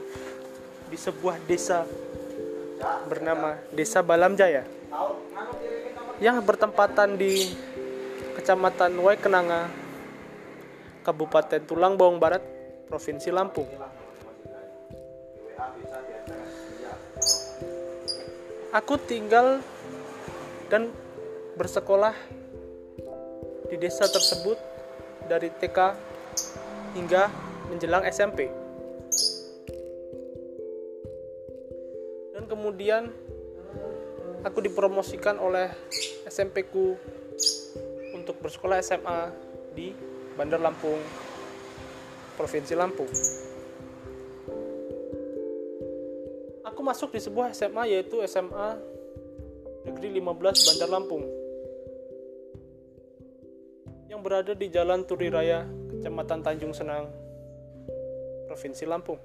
[0.87, 1.83] di sebuah desa
[3.11, 4.63] bernama Desa Balamjaya
[6.23, 7.51] yang bertempatan di
[8.39, 9.67] Kecamatan Waikenanga,
[11.03, 12.39] Kabupaten Tulang Bawang Barat,
[12.87, 13.67] Provinsi Lampung.
[18.77, 19.57] Aku tinggal
[20.69, 20.93] dan
[21.57, 22.13] bersekolah
[23.73, 24.53] di desa tersebut
[25.25, 25.97] dari TK
[26.93, 27.25] hingga
[27.73, 28.45] menjelang SMP.
[32.37, 33.09] Dan kemudian
[34.45, 35.73] aku dipromosikan oleh
[36.29, 36.93] SMP ku
[38.13, 39.33] untuk bersekolah SMA
[39.73, 39.89] di
[40.37, 41.01] Bandar Lampung,
[42.37, 43.09] Provinsi Lampung.
[46.87, 48.79] Masuk di sebuah SMA yaitu SMA
[49.83, 50.23] Negeri 15
[50.71, 51.23] Bandar Lampung.
[54.07, 57.11] Yang berada di Jalan Turi Raya, Kecamatan Tanjung Senang,
[58.47, 59.19] Provinsi Lampung.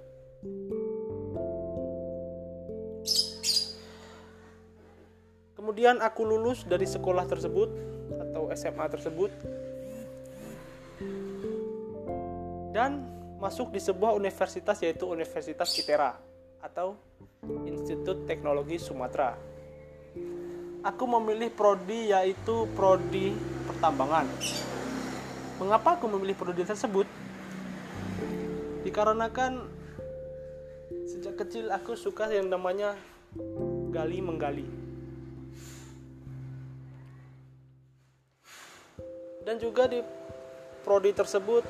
[5.54, 7.70] Kemudian aku lulus dari sekolah tersebut
[8.18, 9.30] atau SMA tersebut.
[12.74, 13.06] Dan
[13.38, 16.31] masuk di sebuah universitas yaitu Universitas Kitera
[16.62, 16.94] atau
[17.66, 19.34] Institut Teknologi Sumatera.
[20.82, 23.34] Aku memilih prodi yaitu prodi
[23.66, 24.26] pertambangan.
[25.58, 27.06] Mengapa aku memilih prodi tersebut?
[28.82, 29.62] Dikarenakan
[31.06, 32.94] sejak kecil aku suka yang namanya
[33.90, 34.66] gali menggali.
[39.42, 39.98] Dan juga di
[40.86, 41.62] prodi tersebut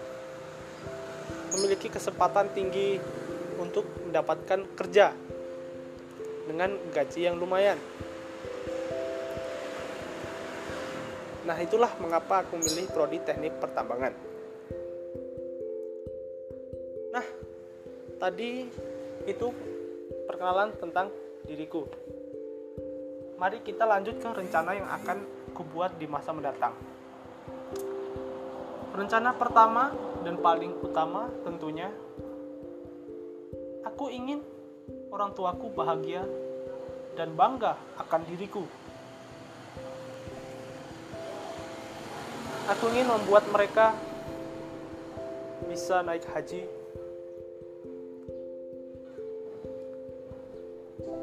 [1.57, 2.97] memiliki kesempatan tinggi
[3.63, 5.15] untuk mendapatkan kerja
[6.51, 7.79] dengan gaji yang lumayan.
[11.43, 14.15] Nah, itulah mengapa aku memilih prodi teknik pertambangan.
[17.15, 17.27] Nah,
[18.19, 18.67] tadi
[19.27, 19.47] itu
[20.27, 21.11] perkenalan tentang
[21.47, 21.87] diriku.
[23.43, 25.19] Mari kita lanjut ke rencana yang akan
[25.51, 26.75] kubuat di masa mendatang.
[28.95, 29.91] Rencana pertama
[30.23, 31.91] dan paling utama tentunya
[33.93, 34.41] aku ingin
[35.13, 36.25] orang tuaku bahagia
[37.13, 38.65] dan bangga akan diriku
[42.71, 43.91] Aku ingin membuat mereka
[45.67, 46.63] bisa naik haji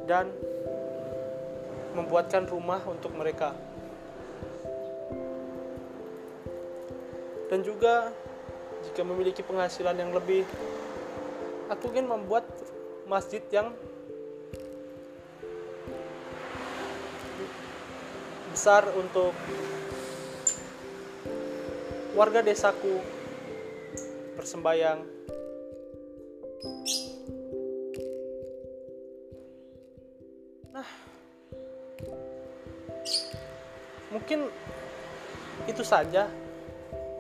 [0.04, 0.28] dan
[1.96, 3.56] membuatkan rumah untuk mereka.
[7.48, 8.12] Dan juga
[8.84, 10.44] jika memiliki penghasilan yang lebih,
[11.70, 12.50] aku ingin membuat
[13.06, 13.70] masjid yang
[18.50, 19.32] besar untuk
[22.18, 23.00] warga desaku
[24.34, 25.06] bersembayang.
[30.74, 30.90] Nah
[34.10, 34.50] mungkin
[35.70, 36.26] itu saja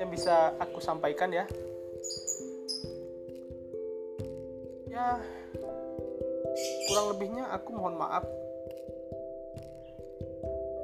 [0.02, 1.46] yang bisa aku sampaikan ya
[5.00, 5.16] ya
[6.90, 8.26] kurang lebihnya aku mohon maaf.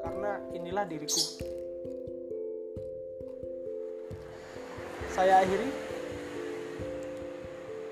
[0.06, 1.20] Karena inilah diriku.
[5.12, 5.68] Saya akhiri.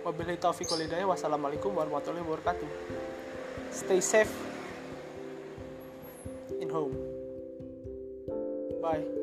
[0.04, 2.70] Wabillahi taufiq walhidayah wassalamualaikum warahmatullahi wabarakatuh.
[3.72, 4.32] Stay safe
[6.60, 6.96] in home.
[8.84, 9.23] Bye